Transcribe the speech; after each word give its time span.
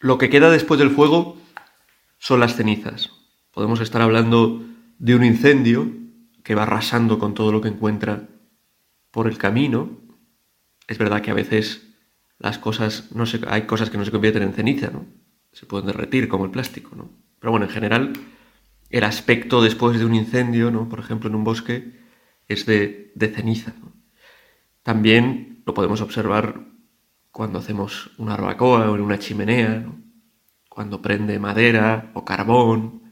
Lo 0.00 0.18
que 0.18 0.30
queda 0.30 0.50
después 0.50 0.80
del 0.80 0.90
fuego 0.90 1.36
son 2.18 2.40
las 2.40 2.56
cenizas. 2.56 3.10
Podemos 3.52 3.80
estar 3.80 4.02
hablando 4.02 4.64
de 4.98 5.14
un 5.14 5.24
incendio 5.24 5.92
que 6.42 6.54
va 6.54 6.62
arrasando 6.62 7.18
con 7.18 7.34
todo 7.34 7.52
lo 7.52 7.60
que 7.60 7.68
encuentra 7.68 8.28
por 9.10 9.28
el 9.28 9.38
camino. 9.38 10.00
Es 10.88 10.98
verdad 10.98 11.20
que 11.20 11.30
a 11.30 11.34
veces 11.34 11.86
las 12.38 12.58
cosas 12.58 13.12
no 13.14 13.26
se, 13.26 13.40
hay 13.46 13.62
cosas 13.62 13.90
que 13.90 13.98
no 13.98 14.04
se 14.04 14.10
convierten 14.10 14.42
en 14.42 14.54
ceniza, 14.54 14.90
¿no? 14.90 15.04
Se 15.52 15.66
pueden 15.66 15.86
derretir 15.86 16.28
como 16.28 16.46
el 16.46 16.50
plástico, 16.50 16.96
¿no? 16.96 17.10
Pero 17.38 17.50
bueno, 17.50 17.66
en 17.66 17.72
general 17.72 18.12
el 18.88 19.04
aspecto 19.04 19.62
después 19.62 19.98
de 19.98 20.06
un 20.06 20.14
incendio, 20.14 20.70
¿no? 20.70 20.88
Por 20.88 20.98
ejemplo, 20.98 21.28
en 21.28 21.36
un 21.36 21.44
bosque 21.44 22.00
es 22.48 22.66
de, 22.66 23.12
ceniza. 23.34 23.74
También 24.82 25.62
lo 25.66 25.74
podemos 25.74 26.00
observar 26.00 26.69
cuando 27.30 27.58
hacemos 27.58 28.10
una 28.18 28.32
barbacoa 28.36 28.90
o 28.90 28.94
en 28.94 29.02
una 29.02 29.18
chimenea, 29.18 29.86
cuando 30.68 31.02
prende 31.02 31.38
madera 31.38 32.10
o 32.14 32.24
carbón. 32.24 33.02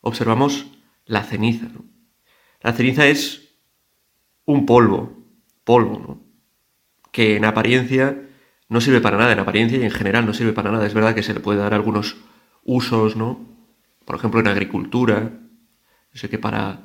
Observamos 0.00 0.66
la 1.06 1.22
ceniza. 1.22 1.68
La 2.60 2.72
ceniza 2.72 3.06
es 3.06 3.56
un 4.44 4.66
polvo, 4.66 5.16
polvo, 5.64 5.98
¿no? 5.98 6.32
que 7.12 7.36
en 7.36 7.44
apariencia 7.44 8.28
no 8.68 8.80
sirve 8.80 9.00
para 9.00 9.18
nada, 9.18 9.32
en 9.32 9.38
apariencia 9.38 9.78
y 9.78 9.84
en 9.84 9.90
general 9.90 10.26
no 10.26 10.34
sirve 10.34 10.52
para 10.52 10.72
nada. 10.72 10.86
Es 10.86 10.94
verdad 10.94 11.14
que 11.14 11.22
se 11.22 11.34
le 11.34 11.40
puede 11.40 11.58
dar 11.58 11.74
algunos 11.74 12.16
usos, 12.64 13.16
¿no? 13.16 13.40
Por 14.04 14.16
ejemplo, 14.16 14.40
en 14.40 14.48
agricultura, 14.48 15.30
sé 16.12 16.28
que 16.30 16.38
para, 16.38 16.80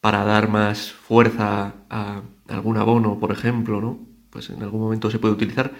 para 0.00 0.24
dar 0.24 0.48
más 0.48 0.92
fuerza 0.92 1.74
a 1.88 2.22
algún 2.48 2.76
abono, 2.76 3.18
por 3.18 3.32
ejemplo, 3.32 3.80
¿no? 3.80 4.15
Pues 4.36 4.50
en 4.50 4.62
algún 4.62 4.82
momento 4.82 5.10
se 5.10 5.18
puede 5.18 5.32
utilizar, 5.32 5.72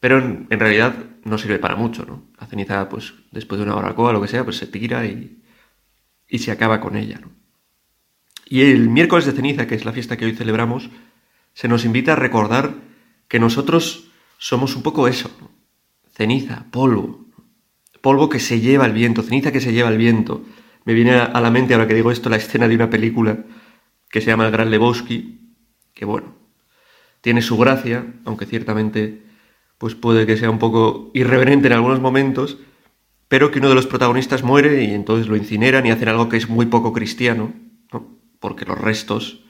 pero 0.00 0.18
en, 0.18 0.48
realidad 0.50 0.96
no 1.22 1.38
sirve 1.38 1.60
para 1.60 1.76
mucho, 1.76 2.04
¿no? 2.04 2.24
La 2.40 2.48
ceniza, 2.48 2.88
pues 2.88 3.14
después 3.30 3.60
de 3.60 3.64
una 3.66 3.76
barbacoa, 3.76 4.12
lo 4.12 4.20
que 4.20 4.26
sea, 4.26 4.42
pues 4.42 4.56
se 4.56 4.66
tira 4.66 5.06
y, 5.06 5.40
y 6.28 6.40
se 6.40 6.50
acaba 6.50 6.80
con 6.80 6.96
ella, 6.96 7.20
¿no? 7.20 7.30
Y 8.46 8.62
el 8.62 8.88
miércoles 8.88 9.26
de 9.26 9.32
ceniza, 9.32 9.68
que 9.68 9.76
es 9.76 9.84
la 9.84 9.92
fiesta 9.92 10.16
que 10.16 10.24
hoy 10.24 10.34
celebramos, 10.34 10.90
se 11.54 11.68
nos 11.68 11.84
invita 11.84 12.14
a 12.14 12.16
recordar 12.16 12.74
que 13.28 13.38
nosotros 13.38 14.10
somos 14.38 14.74
un 14.74 14.82
poco 14.82 15.06
eso, 15.06 15.30
ceniza, 16.12 16.66
polvo, 16.72 17.26
polvo 18.00 18.28
que 18.28 18.40
se 18.40 18.58
lleva 18.58 18.86
el 18.86 18.92
viento, 18.92 19.22
ceniza 19.22 19.52
que 19.52 19.60
se 19.60 19.72
lleva 19.72 19.88
el 19.88 19.98
viento. 19.98 20.44
Me 20.84 20.94
viene 20.94 21.12
a 21.12 21.40
la 21.40 21.52
mente 21.52 21.74
ahora 21.74 21.86
que 21.86 21.94
digo 21.94 22.10
esto 22.10 22.28
la 22.28 22.38
escena 22.38 22.66
de 22.66 22.74
una 22.74 22.90
película 22.90 23.44
que 24.10 24.20
se 24.20 24.26
llama 24.26 24.46
El 24.46 24.50
Gran 24.50 24.68
Lebowski, 24.68 25.54
que 25.94 26.04
bueno, 26.04 26.39
tiene 27.20 27.42
su 27.42 27.56
gracia, 27.58 28.06
aunque 28.24 28.46
ciertamente 28.46 29.22
pues 29.78 29.94
puede 29.94 30.26
que 30.26 30.36
sea 30.36 30.50
un 30.50 30.58
poco 30.58 31.10
irreverente 31.14 31.68
en 31.68 31.72
algunos 31.72 32.00
momentos, 32.00 32.58
pero 33.28 33.50
que 33.50 33.60
uno 33.60 33.70
de 33.70 33.74
los 33.74 33.86
protagonistas 33.86 34.42
muere 34.42 34.84
y 34.84 34.92
entonces 34.92 35.26
lo 35.26 35.36
incineran 35.36 35.86
y 35.86 35.90
hacen 35.90 36.08
algo 36.08 36.28
que 36.28 36.36
es 36.36 36.48
muy 36.48 36.66
poco 36.66 36.92
cristiano, 36.92 37.52
porque 38.40 38.66
los 38.66 38.78
restos 38.78 39.44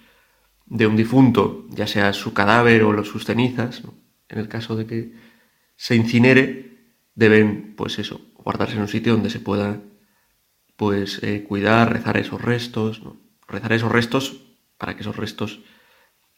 de 0.67 0.87
un 0.87 0.97
difunto, 0.97 1.67
ya 1.71 1.87
sea 1.87 2.13
su 2.13 2.33
cadáver 2.33 2.85
o 2.85 3.05
sus 3.05 3.25
cenizas, 3.25 3.83
en 4.29 4.39
el 4.39 4.49
caso 4.49 4.77
de 4.77 4.87
que 4.87 5.13
se 5.77 5.97
incinere, 5.97 6.79
deben, 7.15 7.75
pues 7.77 7.99
eso, 7.99 8.21
guardarse 8.35 8.77
en 8.77 8.83
un 8.83 8.89
sitio 8.89 9.15
donde 9.15 9.31
se 9.31 9.41
pueda, 9.41 9.81
pues, 10.77 11.23
eh, 11.23 11.45
cuidar, 11.47 11.93
rezar 11.93 12.17
esos 12.19 12.41
restos, 12.41 13.03
rezar 13.49 13.73
esos 13.73 13.91
restos 13.91 14.43
para 14.79 14.95
que 14.95 15.01
esos 15.01 15.17
restos 15.17 15.61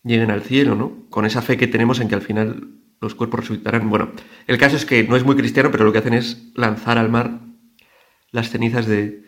lleguen 0.04 0.30
al 0.30 0.42
cielo, 0.42 0.74
¿no? 0.74 1.06
Con 1.10 1.26
esa 1.26 1.42
fe 1.42 1.56
que 1.56 1.66
tenemos 1.66 2.00
en 2.00 2.08
que 2.08 2.14
al 2.14 2.22
final 2.22 2.68
los 3.00 3.14
cuerpos 3.14 3.40
resucitarán. 3.40 3.90
Bueno, 3.90 4.12
el 4.46 4.58
caso 4.58 4.76
es 4.76 4.84
que 4.84 5.04
no 5.04 5.16
es 5.16 5.24
muy 5.24 5.36
cristiano, 5.36 5.70
pero 5.70 5.84
lo 5.84 5.92
que 5.92 5.98
hacen 5.98 6.14
es 6.14 6.52
lanzar 6.54 6.98
al 6.98 7.08
mar 7.08 7.40
las 8.30 8.50
cenizas 8.50 8.86
de, 8.86 9.24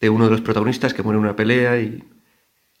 de 0.00 0.10
uno 0.10 0.26
de 0.26 0.30
los 0.30 0.40
protagonistas 0.40 0.94
que 0.94 1.02
muere 1.02 1.18
en 1.18 1.24
una 1.24 1.36
pelea 1.36 1.80
y 1.80 2.04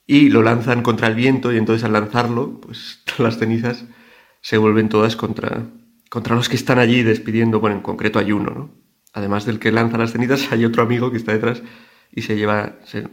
y 0.06 0.28
lo 0.28 0.42
lanzan 0.42 0.82
contra 0.82 1.08
el 1.08 1.14
viento 1.14 1.52
y 1.52 1.56
entonces 1.56 1.84
al 1.84 1.92
lanzarlo, 1.92 2.60
pues 2.60 3.02
las 3.18 3.38
cenizas 3.38 3.84
se 4.40 4.58
vuelven 4.58 4.88
todas 4.88 5.16
contra, 5.16 5.64
contra 6.10 6.36
los 6.36 6.48
que 6.48 6.56
están 6.56 6.78
allí 6.78 7.02
despidiendo, 7.02 7.60
bueno, 7.60 7.76
en 7.76 7.82
concreto 7.82 8.18
hay 8.18 8.32
uno, 8.32 8.50
¿no? 8.50 8.70
Además 9.12 9.46
del 9.46 9.58
que 9.58 9.72
lanza 9.72 9.96
las 9.96 10.12
cenizas, 10.12 10.48
hay 10.52 10.64
otro 10.64 10.82
amigo 10.82 11.10
que 11.10 11.16
está 11.16 11.32
detrás 11.32 11.62
y 12.12 12.22
se 12.22 12.36
lleva, 12.36 12.76
se, 12.84 13.08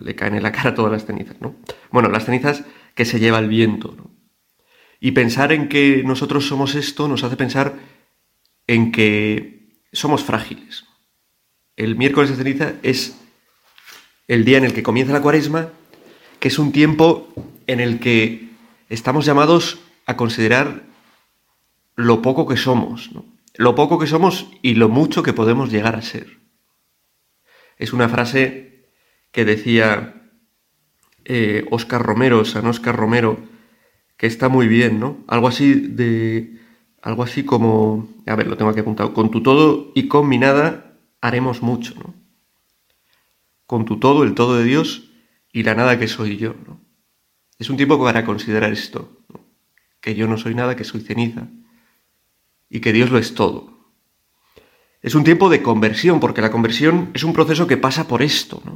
le 0.00 0.14
caen 0.14 0.34
en 0.34 0.42
la 0.42 0.52
cara 0.52 0.74
todas 0.74 0.92
las 0.92 1.06
cenizas, 1.06 1.40
¿no? 1.40 1.56
Bueno, 1.90 2.10
las 2.10 2.26
cenizas 2.26 2.64
que 2.96 3.04
se 3.04 3.20
lleva 3.20 3.38
el 3.38 3.48
viento. 3.48 3.96
Y 4.98 5.12
pensar 5.12 5.52
en 5.52 5.68
que 5.68 6.02
nosotros 6.04 6.48
somos 6.48 6.74
esto 6.74 7.06
nos 7.06 7.22
hace 7.22 7.36
pensar 7.36 7.76
en 8.66 8.90
que 8.90 9.78
somos 9.92 10.24
frágiles. 10.24 10.84
El 11.76 11.94
miércoles 11.94 12.30
de 12.30 12.36
ceniza 12.36 12.72
es 12.82 13.20
el 14.26 14.44
día 14.44 14.58
en 14.58 14.64
el 14.64 14.72
que 14.72 14.82
comienza 14.82 15.12
la 15.12 15.22
cuaresma 15.22 15.68
que 16.40 16.48
es 16.48 16.58
un 16.58 16.72
tiempo 16.72 17.28
en 17.66 17.80
el 17.80 18.00
que 18.00 18.48
estamos 18.88 19.24
llamados 19.26 19.78
a 20.06 20.16
considerar 20.16 20.84
lo 21.94 22.22
poco 22.22 22.46
que 22.46 22.56
somos, 22.56 23.10
lo 23.54 23.74
poco 23.74 23.98
que 23.98 24.06
somos 24.06 24.46
y 24.62 24.74
lo 24.74 24.88
mucho 24.88 25.22
que 25.22 25.32
podemos 25.32 25.70
llegar 25.70 25.96
a 25.96 26.02
ser. 26.02 26.38
Es 27.78 27.92
una 27.92 28.08
frase 28.08 28.86
que 29.32 29.44
decía 29.44 30.15
Oscar 31.70 32.00
eh, 32.00 32.04
Romero, 32.04 32.44
San 32.44 32.66
Oscar 32.66 32.96
Romero, 32.96 33.38
que 34.16 34.26
está 34.26 34.48
muy 34.48 34.68
bien, 34.68 35.00
¿no? 35.00 35.24
Algo 35.26 35.48
así 35.48 35.74
de. 35.74 36.58
Algo 37.02 37.22
así 37.22 37.44
como. 37.44 38.08
A 38.26 38.36
ver, 38.36 38.46
lo 38.46 38.56
tengo 38.56 38.70
aquí 38.70 38.80
apuntado. 38.80 39.12
Con 39.14 39.30
tu 39.30 39.42
todo 39.42 39.92
y 39.94 40.08
con 40.08 40.28
mi 40.28 40.38
nada 40.38 40.98
haremos 41.20 41.62
mucho, 41.62 41.94
¿no? 41.94 42.14
Con 43.66 43.84
tu 43.84 43.98
todo, 43.98 44.22
el 44.22 44.34
todo 44.34 44.56
de 44.56 44.64
Dios, 44.64 45.10
y 45.52 45.62
la 45.62 45.74
nada 45.74 45.98
que 45.98 46.06
soy 46.06 46.36
yo. 46.36 46.54
¿no? 46.66 46.80
Es 47.58 47.70
un 47.70 47.78
tiempo 47.78 47.98
para 47.98 48.26
considerar 48.26 48.72
esto, 48.72 49.22
que 50.02 50.14
yo 50.14 50.28
no 50.28 50.36
soy 50.36 50.54
nada, 50.54 50.76
que 50.76 50.84
soy 50.84 51.00
ceniza 51.00 51.48
y 52.68 52.80
que 52.80 52.92
Dios 52.92 53.10
lo 53.10 53.16
es 53.16 53.34
todo. 53.34 53.92
Es 55.00 55.14
un 55.14 55.24
tiempo 55.24 55.48
de 55.48 55.62
conversión, 55.62 56.20
porque 56.20 56.42
la 56.42 56.50
conversión 56.50 57.10
es 57.14 57.24
un 57.24 57.32
proceso 57.32 57.66
que 57.66 57.78
pasa 57.78 58.06
por 58.06 58.22
esto, 58.22 58.62
¿no? 58.66 58.75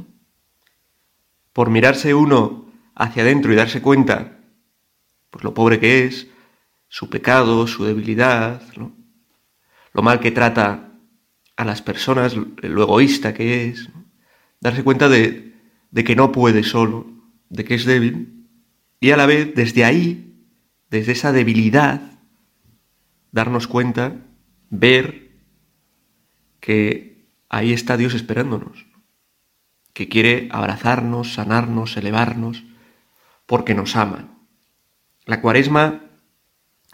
Por 1.53 1.69
mirarse 1.69 2.13
uno 2.13 2.71
hacia 2.95 3.23
adentro 3.23 3.51
y 3.51 3.55
darse 3.55 3.81
cuenta, 3.81 4.39
pues 5.29 5.43
lo 5.43 5.53
pobre 5.53 5.79
que 5.79 6.05
es, 6.05 6.27
su 6.87 7.09
pecado, 7.09 7.67
su 7.67 7.85
debilidad, 7.85 8.61
lo 8.75 10.01
mal 10.01 10.19
que 10.19 10.31
trata 10.31 10.91
a 11.55 11.65
las 11.65 11.81
personas, 11.81 12.35
lo 12.35 12.83
egoísta 12.83 13.33
que 13.33 13.67
es, 13.67 13.89
darse 14.59 14.83
cuenta 14.83 15.09
de, 15.09 15.53
de 15.91 16.03
que 16.03 16.15
no 16.15 16.31
puede 16.31 16.63
solo, 16.63 17.07
de 17.49 17.65
que 17.65 17.75
es 17.75 17.85
débil, 17.85 18.47
y 18.99 19.11
a 19.11 19.17
la 19.17 19.25
vez 19.25 19.53
desde 19.55 19.83
ahí, 19.83 20.45
desde 20.89 21.13
esa 21.13 21.31
debilidad, 21.31 22.19
darnos 23.31 23.67
cuenta, 23.67 24.15
ver 24.69 25.31
que 26.59 27.25
ahí 27.49 27.73
está 27.73 27.97
Dios 27.97 28.13
esperándonos, 28.13 28.85
que 29.93 30.07
quiere 30.07 30.49
abrazarnos, 30.51 31.33
sanarnos, 31.33 31.97
elevarnos, 31.97 32.63
porque 33.45 33.73
nos 33.73 33.95
ama. 33.95 34.37
La 35.25 35.41
cuaresma 35.41 36.01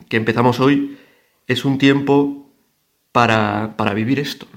que 0.09 0.17
empezamos 0.17 0.59
hoy 0.59 0.97
es 1.47 1.65
un 1.65 1.77
tiempo 1.77 2.51
para, 3.11 3.75
para 3.77 3.93
vivir 3.93 4.19
esto, 4.19 4.47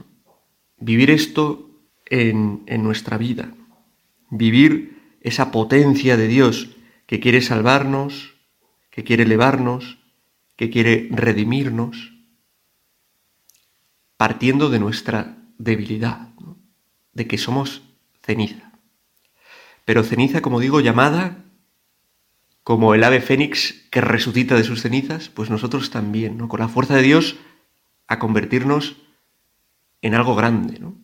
vivir 0.79 1.11
esto 1.11 1.71
en, 2.07 2.63
en 2.67 2.83
nuestra 2.83 3.17
vida. 3.19 3.53
Vivir 4.31 5.17
esa 5.21 5.51
potencia 5.51 6.17
de 6.17 6.29
Dios 6.29 6.77
que 7.07 7.21
quiere 7.21 7.41
salvarnos, 7.41 8.37
que 8.91 9.05
quiere 9.05 9.25
elevarnos, 9.25 9.99
que 10.57 10.71
quiere 10.71 11.09
redimirnos, 11.11 12.13
partiendo 14.17 14.69
de 14.69 14.79
nuestra 14.79 15.39
debilidad, 15.59 16.29
de 17.13 17.27
que 17.27 17.39
somos 17.39 17.83
ceniza. 18.31 18.71
Pero 19.85 20.05
ceniza, 20.05 20.41
como 20.41 20.61
digo, 20.61 20.81
llamada 20.81 21.45
como 22.63 22.95
el 22.95 23.03
ave 23.03 23.21
fénix 23.21 23.89
que 23.91 24.01
resucita 24.01 24.55
de 24.55 24.63
sus 24.63 24.83
cenizas, 24.83 25.29
pues 25.29 25.51
nosotros 25.51 25.91
también. 25.91 26.39
Con 26.47 26.61
la 26.61 26.69
fuerza 26.69 26.95
de 26.95 27.03
Dios 27.03 27.37
a 28.07 28.21
convertirnos 28.21 28.97
en 30.03 30.15
algo 30.15 30.37
grande, 30.37 30.79
¿no? 30.79 30.95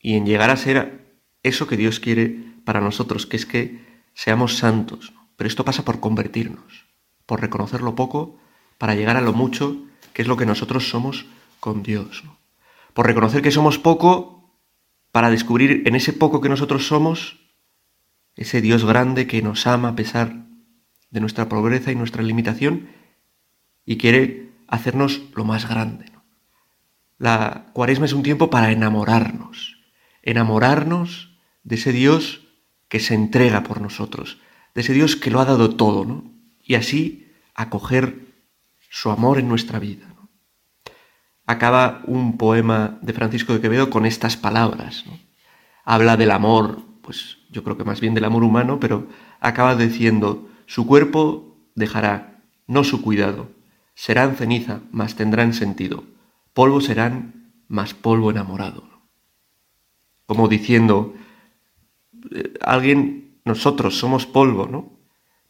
Y 0.00 0.16
en 0.16 0.26
llegar 0.26 0.50
a 0.50 0.56
ser 0.56 1.06
eso 1.42 1.68
que 1.68 1.76
Dios 1.76 2.00
quiere 2.00 2.42
para 2.64 2.80
nosotros, 2.80 3.26
que 3.26 3.36
es 3.36 3.46
que 3.46 3.84
seamos 4.14 4.56
santos. 4.56 5.12
Pero 5.36 5.46
esto 5.46 5.64
pasa 5.64 5.84
por 5.84 6.00
convertirnos, 6.00 6.86
por 7.26 7.40
reconocer 7.40 7.80
lo 7.80 7.94
poco 7.94 8.38
para 8.78 8.96
llegar 8.96 9.16
a 9.16 9.20
lo 9.20 9.32
mucho, 9.32 9.84
que 10.12 10.22
es 10.22 10.28
lo 10.28 10.36
que 10.36 10.46
nosotros 10.46 10.88
somos 10.88 11.26
con 11.60 11.84
Dios. 11.84 12.24
Por 12.92 13.06
reconocer 13.06 13.40
que 13.40 13.52
somos 13.52 13.78
poco 13.78 14.43
para 15.14 15.30
descubrir 15.30 15.84
en 15.86 15.94
ese 15.94 16.12
poco 16.12 16.40
que 16.40 16.48
nosotros 16.48 16.88
somos 16.88 17.38
ese 18.34 18.60
Dios 18.60 18.84
grande 18.84 19.28
que 19.28 19.42
nos 19.42 19.64
ama 19.68 19.90
a 19.90 19.94
pesar 19.94 20.48
de 21.10 21.20
nuestra 21.20 21.48
pobreza 21.48 21.92
y 21.92 21.94
nuestra 21.94 22.24
limitación 22.24 22.88
y 23.86 23.96
quiere 23.96 24.50
hacernos 24.66 25.22
lo 25.36 25.44
más 25.44 25.68
grande. 25.68 26.06
la 27.16 27.70
cuaresma 27.74 28.06
es 28.06 28.12
un 28.12 28.24
tiempo 28.24 28.50
para 28.50 28.72
enamorarnos, 28.72 29.78
enamorarnos 30.22 31.38
de 31.62 31.76
ese 31.76 31.92
Dios 31.92 32.48
que 32.88 32.98
se 32.98 33.14
entrega 33.14 33.62
por 33.62 33.80
nosotros, 33.80 34.40
de 34.74 34.80
ese 34.80 34.94
Dios 34.94 35.14
que 35.14 35.30
lo 35.30 35.38
ha 35.38 35.44
dado 35.44 35.76
todo, 35.76 36.04
¿no? 36.04 36.24
Y 36.60 36.74
así 36.74 37.30
acoger 37.54 38.34
su 38.90 39.12
amor 39.12 39.38
en 39.38 39.46
nuestra 39.46 39.78
vida. 39.78 40.12
Acaba 41.46 42.02
un 42.06 42.38
poema 42.38 42.98
de 43.02 43.12
Francisco 43.12 43.52
de 43.52 43.60
Quevedo 43.60 43.90
con 43.90 44.06
estas 44.06 44.36
palabras. 44.36 45.04
Habla 45.84 46.16
del 46.16 46.30
amor, 46.30 46.80
pues 47.02 47.38
yo 47.50 47.62
creo 47.62 47.76
que 47.76 47.84
más 47.84 48.00
bien 48.00 48.14
del 48.14 48.24
amor 48.24 48.44
humano, 48.44 48.80
pero 48.80 49.06
acaba 49.40 49.76
diciendo, 49.76 50.48
su 50.66 50.86
cuerpo 50.86 51.56
dejará, 51.74 52.40
no 52.66 52.82
su 52.82 53.02
cuidado, 53.02 53.50
serán 53.94 54.36
ceniza, 54.36 54.80
mas 54.90 55.16
tendrán 55.16 55.52
sentido, 55.52 56.04
polvo 56.54 56.80
serán, 56.80 57.52
más 57.68 57.92
polvo 57.92 58.30
enamorado. 58.30 58.84
Como 60.26 60.48
diciendo, 60.48 61.14
eh, 62.34 62.54
alguien, 62.62 63.38
nosotros 63.44 63.98
somos 63.98 64.26
polvo, 64.26 64.66
¿no? 64.66 64.92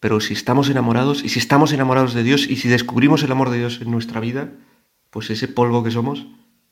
Pero 0.01 0.21
si 0.21 0.35
estamos 0.35 0.69
enamorados, 0.69 1.25
y 1.25 1.29
si 1.29 1.39
estamos 1.39 1.73
enamorados 1.73 2.15
de 2.15 2.25
Dios, 2.25 2.49
y 2.49 2.57
si 2.57 2.69
descubrimos 2.69 3.23
el 3.23 3.33
amor 3.33 3.51
de 3.51 3.59
Dios 3.59 3.81
en 3.81 3.91
nuestra 3.91 4.21
vida, 4.21 4.53
pues 5.15 5.31
ese 5.31 5.47
polvo 5.47 5.85
que 5.85 5.93
somos, 5.93 6.27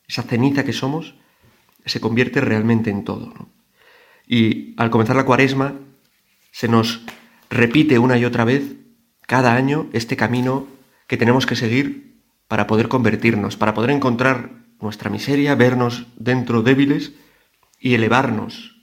esa 0.05 0.21
ceniza 0.21 0.65
que 0.65 0.73
somos, 0.73 1.15
se 1.85 2.01
convierte 2.01 2.41
realmente 2.41 2.89
en 2.89 3.05
todo. 3.05 3.33
Y 4.27 4.75
al 4.75 4.89
comenzar 4.89 5.15
la 5.15 5.23
cuaresma, 5.23 5.75
se 6.51 6.67
nos 6.67 7.05
repite 7.49 7.99
una 7.99 8.17
y 8.17 8.25
otra 8.25 8.43
vez, 8.43 8.75
cada 9.21 9.55
año, 9.55 9.87
este 9.93 10.17
camino 10.17 10.67
que 11.07 11.15
tenemos 11.15 11.45
que 11.45 11.55
seguir 11.55 12.19
para 12.49 12.67
poder 12.67 12.89
convertirnos, 12.89 13.55
para 13.55 13.73
poder 13.73 13.91
encontrar 13.91 14.51
nuestra 14.81 15.09
miseria, 15.09 15.55
vernos 15.55 16.07
dentro 16.17 16.63
débiles 16.63 17.13
y 17.79 17.93
elevarnos 17.93 18.75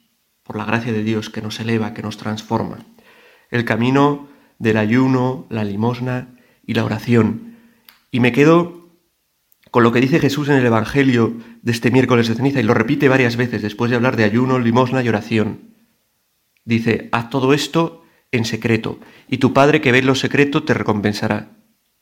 por 0.42 0.56
la 0.56 0.64
gracia 0.64 0.90
de 0.90 1.04
Dios 1.04 1.28
que 1.28 1.42
nos 1.42 1.60
eleva, 1.60 1.92
que 1.92 2.02
nos 2.02 2.16
transforma. 2.16 2.78
El 3.50 3.66
camino 3.66 4.26
del 4.58 4.78
ayuno, 4.78 5.46
la 5.50 5.64
limosna 5.64 6.28
y 6.64 6.72
la 6.72 6.86
oración. 6.86 7.58
Y 8.10 8.20
me 8.20 8.32
quedo 8.32 8.79
con 9.70 9.82
lo 9.82 9.92
que 9.92 10.00
dice 10.00 10.18
Jesús 10.18 10.48
en 10.48 10.56
el 10.56 10.66
Evangelio 10.66 11.36
de 11.62 11.72
este 11.72 11.90
miércoles 11.90 12.28
de 12.28 12.34
ceniza 12.34 12.60
y 12.60 12.64
lo 12.64 12.74
repite 12.74 13.08
varias 13.08 13.36
veces 13.36 13.62
después 13.62 13.90
de 13.90 13.96
hablar 13.96 14.16
de 14.16 14.24
ayuno, 14.24 14.58
limosna 14.58 15.02
y 15.02 15.08
oración. 15.08 15.74
Dice, 16.64 17.08
haz 17.12 17.30
todo 17.30 17.52
esto 17.52 18.04
en 18.32 18.44
secreto, 18.44 19.00
y 19.28 19.38
tu 19.38 19.52
Padre 19.52 19.80
que 19.80 19.92
ve 19.92 20.02
lo 20.02 20.14
secreto 20.14 20.62
te 20.62 20.74
recompensará. 20.74 21.56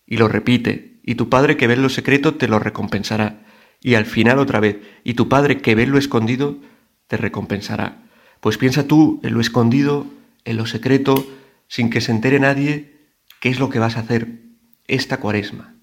Y 0.06 0.16
lo 0.16 0.28
repite, 0.28 1.00
y 1.02 1.14
tu 1.14 1.28
Padre 1.28 1.56
que 1.56 1.66
ve 1.66 1.76
lo 1.76 1.88
secreto 1.88 2.34
te 2.34 2.48
lo 2.48 2.58
recompensará. 2.58 3.46
Y 3.80 3.94
al 3.94 4.06
final 4.06 4.38
otra 4.38 4.60
vez, 4.60 4.78
y 5.04 5.14
tu 5.14 5.28
Padre 5.28 5.58
que 5.58 5.74
ve 5.74 5.86
lo 5.86 5.98
escondido 5.98 6.58
te 7.06 7.16
recompensará. 7.16 8.02
Pues 8.40 8.58
piensa 8.58 8.86
tú 8.86 9.20
en 9.22 9.34
lo 9.34 9.40
escondido, 9.40 10.06
en 10.44 10.56
lo 10.56 10.66
secreto, 10.66 11.26
sin 11.66 11.90
que 11.90 12.00
se 12.00 12.12
entere 12.12 12.40
nadie, 12.40 12.98
qué 13.40 13.48
es 13.48 13.58
lo 13.58 13.68
que 13.68 13.78
vas 13.78 13.96
a 13.96 14.00
hacer 14.00 14.40
esta 14.86 15.18
cuaresma, 15.18 15.74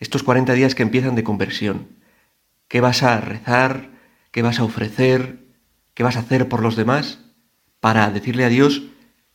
estos 0.00 0.22
40 0.22 0.54
días 0.54 0.74
que 0.74 0.82
empiezan 0.82 1.14
de 1.14 1.22
conversión. 1.22 1.88
¿Qué 2.68 2.80
vas 2.80 3.02
a 3.02 3.20
rezar? 3.20 3.90
¿Qué 4.32 4.42
vas 4.42 4.58
a 4.58 4.64
ofrecer? 4.64 5.44
¿Qué 5.94 6.02
vas 6.02 6.16
a 6.16 6.20
hacer 6.20 6.48
por 6.48 6.62
los 6.62 6.74
demás? 6.74 7.20
Para 7.78 8.10
decirle 8.10 8.44
a 8.44 8.48
Dios 8.48 8.82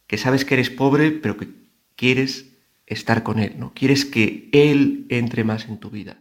que 0.07 0.17
sabes 0.17 0.44
que 0.44 0.56
eres 0.56 0.69
pobre, 0.69 1.12
pero 1.12 1.38
que 1.38 1.50
quieres 1.95 2.47
estar 2.85 3.23
con 3.23 3.39
Él, 3.39 3.56
¿no? 3.57 3.73
Quieres 3.73 4.06
que 4.06 4.50
Él 4.51 5.06
entre 5.09 5.44
más 5.44 5.65
en 5.65 5.79
tu 5.79 5.89
vida. 5.89 6.17